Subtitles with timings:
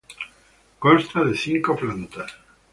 [0.79, 2.31] Consta de cinco plantas.